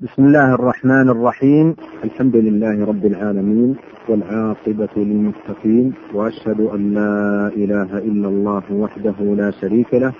[0.00, 1.76] بسم الله الرحمن الرحيم.
[2.04, 3.76] الحمد لله رب العالمين
[4.08, 10.12] والعاقبة للمتقين وأشهد أن لا إله إلا الله وحده لا شريك له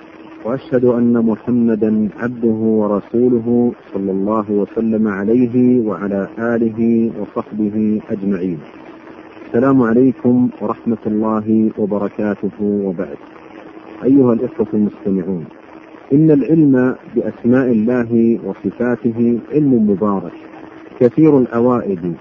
[0.45, 8.59] وأشهد أن محمدا عبده ورسوله صلى الله وسلم عليه وعلى آله وصحبه أجمعين.
[9.47, 12.59] السلام عليكم ورحمة الله وبركاته.
[12.61, 13.19] وبعد.
[14.05, 15.45] أيها الإخوة المستمعون
[16.13, 20.33] إن العلم بأسماء الله وصفاته علم مبارك
[21.01, 22.15] كثير الأوائد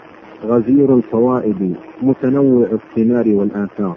[0.45, 3.95] غزير الفوائد متنوع الثمار والآثار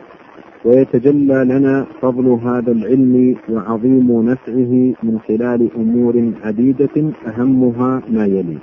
[0.64, 8.58] ويتجلى لنا فضل هذا العلم وعظيم نفعه من خلال أمور عديدة أهمها ما يلي.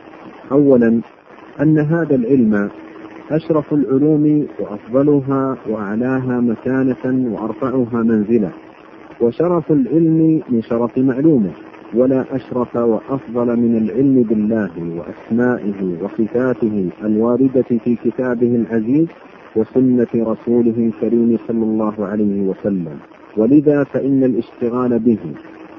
[0.51, 1.01] أولا
[1.61, 2.69] أن هذا العلم
[3.31, 8.51] أشرف العلوم وأفضلها وأعلاها مكانة وأرفعها منزلة.
[9.21, 11.51] وشرف العلم من شرف معلومه
[11.93, 19.07] ولا أشرف وأفضل من العلم بالله وأسمائه وصفاته الواردة في كتابه العزيز
[19.55, 22.97] وسنة رسوله الكريم صلى الله عليه وسلم.
[23.37, 25.19] ولذا فإن الاشتغال به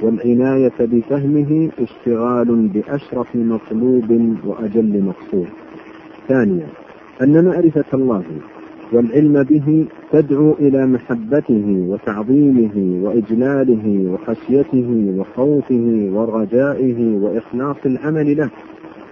[0.03, 5.49] والعناية بفهمه اشتغال بأشرف مطلوب وأجل مقصود.
[6.29, 6.67] ثانيا
[7.23, 8.23] أن معرفة الله
[8.93, 18.51] والعلم به تدعو إلى محبته وتعظيمه وإجلاله وخشيته وخوفه ورجائه وإخلاص العمل له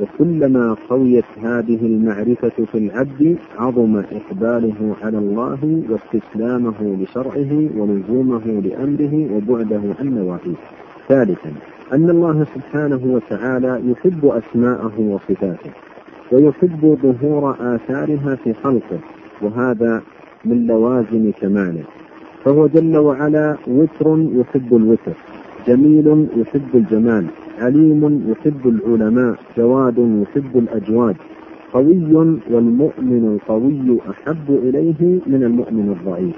[0.00, 9.80] وكلما قويت هذه المعرفة في العبد عظم إقباله على الله واستسلامه لشرعه ولزومه لأمره وبعده
[10.00, 10.56] عن نواهيه.
[11.08, 11.52] ثالثا
[11.92, 15.70] أن الله سبحانه وتعالى يحب أسماءه وصفاته
[16.32, 18.98] ويحب ظهور آثارها في خلقه
[19.42, 20.02] وهذا
[20.44, 21.84] من لوازم كماله.
[22.44, 25.16] فهو جل وعلا وتر يحب الوتر
[25.66, 27.26] جميل يحب الجمال
[27.58, 31.16] عليم يحب العلماء جواد يحب الأجواد
[31.72, 32.14] قوي
[32.50, 36.36] والمؤمن القوي أحب إليه من المؤمن الضعيف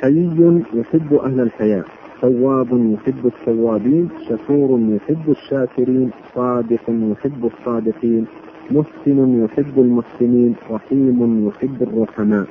[0.00, 1.84] حيي يحب أهل الحياء
[2.20, 8.26] تواب يحب التوابين شكور يحب الشاكرين صادق يحب الصادقين.
[8.70, 12.46] محسن يحب المحسنين رحيم يحب الرحماء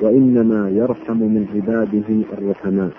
[0.00, 2.90] وإنما يرحم من عباده الرحماء.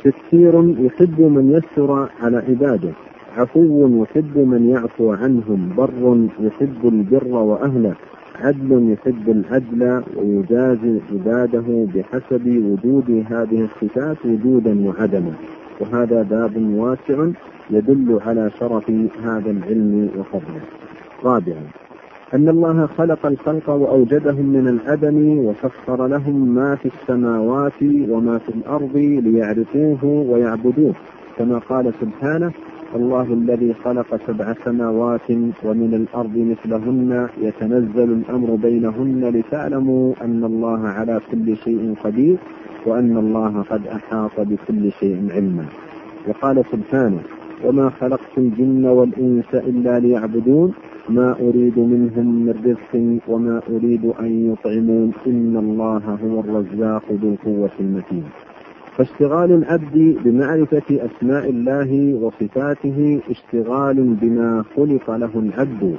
[0.00, 2.92] ستير يحب من يسر على عباده
[3.36, 7.94] عفو يحب من يعفو عنهم بر يحب البر وأهله
[8.40, 15.32] عدل يحب العدل ويجازي عباده بحسب وجود هذه الصفات وجودا وعدما.
[15.80, 17.26] وهذا باب واسع
[17.70, 18.90] يدل على شرف
[19.24, 20.60] هذا العلم وفضله.
[21.24, 21.81] رابعا.
[22.34, 28.96] أن الله خلق الخلق وأوجدهم من العدم وسخر لهم ما في السماوات وما في الأرض
[28.96, 30.94] ليعرفوه ويعبدوه.
[31.38, 32.52] كما قال سبحانه
[32.94, 35.30] الله الذي خلق سبع سماوات
[35.64, 42.36] ومن الأرض مثلهن يتنزل الأمر بينهن لتعلموا أن الله على كل شيء قدير
[42.86, 45.64] وأن الله قد أحاط بكل شيء علما.
[46.28, 47.20] وقال سبحانه
[47.64, 50.72] وما خلقت الجن والإنس إلا ليعبدون.
[51.08, 55.12] ما أريد منهم من رزق وما أريد أن يطعمون.
[55.26, 58.24] إن الله هو الرزاق ذو القوة المتين.
[58.96, 65.96] فاشتغال العبد بمعرفة أسماء الله وصفاته اشتغال بما خلق له العبد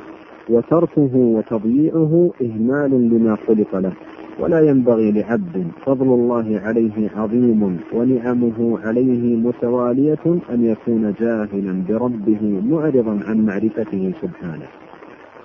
[0.49, 3.93] وتركه وتضييعه إهمال لما خلق له.
[4.39, 13.19] ولا ينبغي لعبد فضل الله عليه عظيم ونعمه عليه متوالية أن يكون جاهلا بربه معرضا
[13.27, 14.82] عن معرفته سبحانه.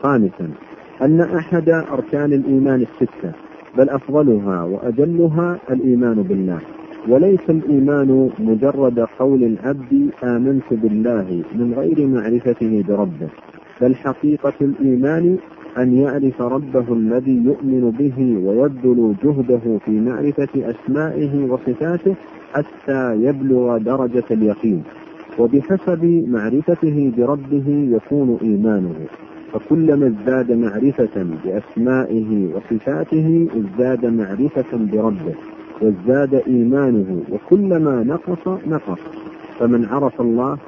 [0.02, 0.50] خامسا
[1.02, 3.32] أن أحد أركان الإيمان الستة
[3.78, 6.58] بل أفضلها وأجلها الإيمان بالله.
[7.08, 13.28] وليس الإيمان مجرد قول العبد آمنت بالله من غير معرفته بربه
[13.80, 15.38] بل حقيقة الإيمان
[15.78, 22.14] أن يعرف ربه الذي يؤمن به ويبذل جهده في معرفة أسمائه وصفاته
[22.52, 24.82] حتى يبلغ درجة اليقين.
[25.38, 28.94] وبحسب معرفته بربه يكون إيمانه.
[29.52, 35.34] فكلما ازداد معرفة بأسمائه وصفاته ازداد معرفة بربه
[35.82, 38.98] وازداد إيمانه وكلما نقص نقص.
[39.58, 40.58] فمن عرف الله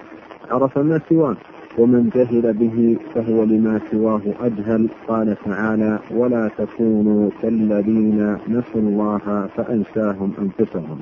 [0.51, 1.37] عرف ما سواه
[1.79, 4.89] ومن جهل به فهو لما سواه أجهل.
[5.09, 10.99] قال تعالى ولا تكونوا كالذين نسوا الله فأنساهم أنفسهم.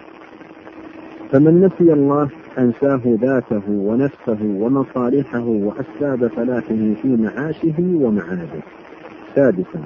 [1.32, 8.62] فمن نسي الله أنساه ذاته ونفسه ومصالحه وأسباب فلاحه في معاشه ومعاده.
[9.34, 9.82] سادسا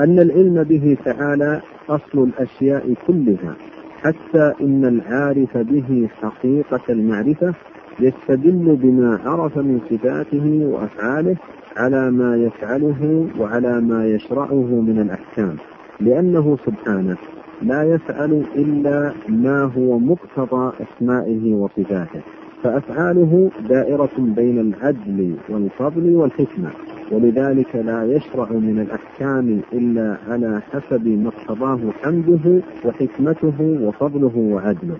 [0.00, 3.54] أن العلم به تعالى أصل الأشياء كلها
[4.02, 7.54] حتى إن العارف به حقيقة المعرفة
[8.00, 11.36] يستدل بما عرف من صفاته وأفعاله
[11.76, 15.56] على ما يفعله وعلى ما يشرعه من الأحكام
[16.00, 17.16] لأنه سبحانه
[17.62, 22.20] لا يفعل إلا ما هو مقتضى أسمائه وصفاته
[22.62, 26.70] فأفعاله دائرة بين العدل والفضل والحكمة
[27.12, 34.96] ولذلك لا يشرع من الأحكام إلا على حسب ما اقتضاه حمده وحكمته وفضله وعدله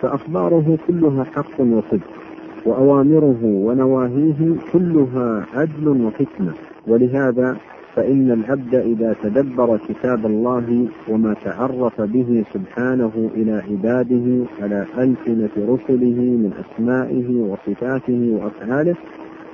[0.00, 2.10] فأخباره كلها حق وصدق.
[2.66, 6.52] وأوامره ونواهيه كلها عدل وحكمة.
[6.86, 7.56] ولهذا
[7.96, 16.18] فإن العبد إذا تدبر كتاب الله وما تعرف به سبحانه إلى عباده على ألسنة رسله
[16.42, 18.94] من أسمائه وصفاته وأفعاله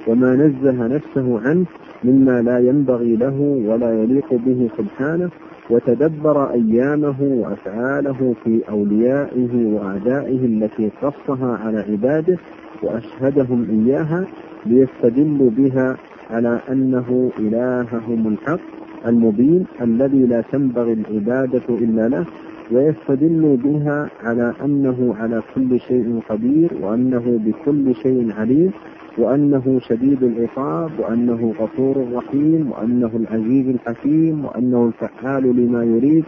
[0.08, 1.66] وما نزه نفسه عنه
[2.04, 5.30] مما لا ينبغي له ولا يليق به سبحانه
[5.70, 12.38] وتدبر أيامه وأفعاله في أوليائه وأعدائه التي قصها على عباده
[12.82, 14.26] وأشهدهم إياها
[14.66, 15.96] ليستدلوا بها
[16.30, 18.60] على أنه إلههم الحق
[19.06, 22.26] المبين الذي لا تنبغي العبادة إلا له
[22.72, 28.70] ويستدل بها على أنه على كل شيء قدير وأنه بكل شيء عليم
[29.18, 36.24] وأنه شديد العقاب وأنه غفور رحيم وأنه العزيز الحكيم وأنه الفعال لما يريد.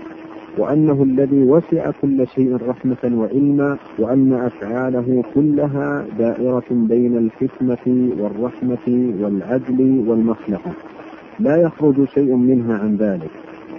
[0.58, 10.04] وأنه الذي وسع كل شيء رحمة وعلما وأن أفعاله كلها دائرة بين الحكمة والرحمة والعدل
[10.06, 10.72] والمصلحة
[11.40, 13.30] لا يخرج شيء منها عن ذلك.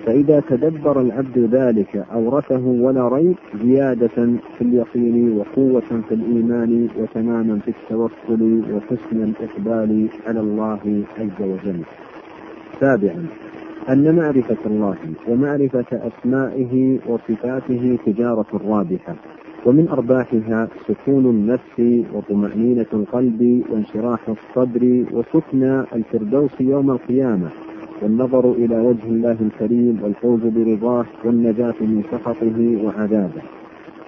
[0.06, 4.08] فإذا تدبر العبد ذلك أورثه ولا ريب زيادة
[4.58, 11.82] في اليقين وقوة في الإيمان وتماما في التوكل وحسن الإقبال على الله عز وجل.
[12.80, 13.26] سابعا.
[13.90, 14.96] أن معرفة الله
[15.28, 19.16] ومعرفة أسمائه وصفاته تجارة رابحة
[19.66, 27.50] ومن أرباحها سكون النفس وطمأنينة القلب وانشراح الصدر وسكنى الفردوس يوم القيامة
[28.02, 33.42] والنظر إلى وجه الله الكريم والفوز برضاه والنجاة من سخطه وعذابه.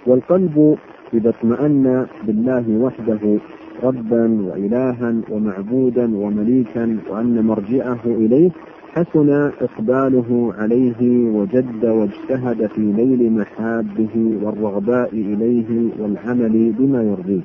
[0.05, 0.77] والقلب
[1.13, 3.37] إذا اطمأن بالله وحده
[3.83, 8.51] ربا وإلها ومعبودا ومليكا وأن مرجعه إليه
[8.95, 9.29] حسن
[9.61, 17.41] إقباله عليه وجد واجتهد في نيل محابه والرغباء إليه والعمل بما يرضيه.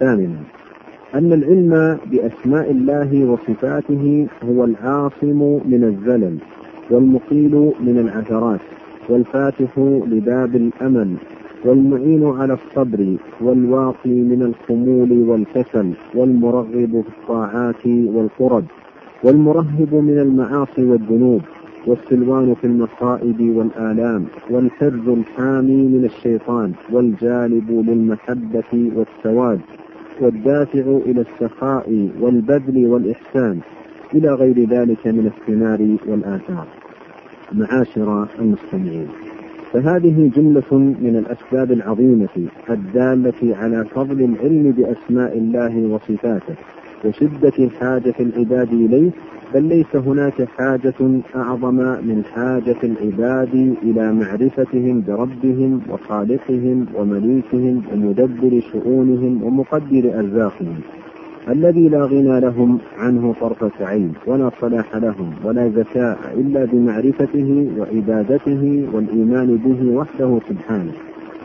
[0.00, 0.40] ثامنا
[1.14, 6.38] أن العلم بأسماء الله وصفاته هو العاصم من الزلل
[6.90, 8.60] والمقيل من العثرات
[9.08, 11.14] والفاتح لباب الأمل
[11.64, 18.64] والمعين على الصبر والواقي من الخمول والكسل والمرغب في الطاعات والقرب
[19.22, 21.42] والمرهب من المعاصي والذنوب
[21.86, 29.60] والسلوان في المصائب والآلام والحرز الحامي من الشيطان والجالب للمحبة والسواد
[30.20, 33.58] والدافع إلى السخاء والبذل والإحسان
[34.14, 36.66] إلى غير ذلك من الثمار والآثار.
[37.52, 39.08] معاشر المستمعين
[39.72, 46.54] فهذه جملة من الأسباب العظيمة الدالة على فضل العلم بأسماء الله وصفاته.
[47.04, 49.10] وشدة حاجة العباد إليه
[49.54, 59.42] بل ليس هناك حاجة أعظم من حاجة العباد إلى معرفتهم بربهم وخالقهم ومليكهم ومدبر شؤونهم
[59.42, 60.80] ومقدر أرزاقهم.
[61.48, 68.88] الذي لا غنى لهم عنه طرفة عين ولا صلاح لهم ولا زكاء إلا بمعرفته وعبادته
[68.92, 70.92] والإيمان به وحده سبحانه.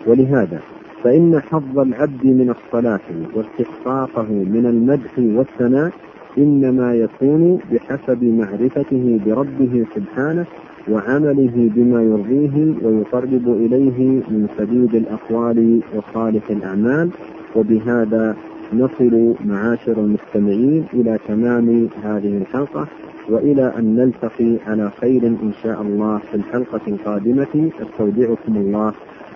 [0.07, 0.59] ولهذا
[1.03, 3.01] فإن حظ العبد من الصلاح
[3.35, 5.91] واستحقاقه من المدح والثناء
[6.37, 10.45] إنما يكون بحسب معرفته بربه سبحانه
[10.89, 17.09] وعمله بما يرضيه ويقرب إليه من سديد الأقوال وصالح الأعمال.
[17.55, 18.35] وبهذا
[18.73, 22.87] نصل معاشر المستمعين إلى تمام هذه الحلقة
[23.29, 27.69] وإلى أن نلتقي على خير إن شاء الله في الحلقة القادمة.
[27.81, 28.93] أستودعكم الله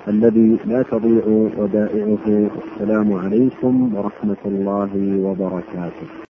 [0.07, 1.23] الذي لا تضيع
[1.57, 2.49] ودائعه.
[2.63, 4.91] السلام عليكم ورحمة الله
[5.25, 6.17] وبركاته.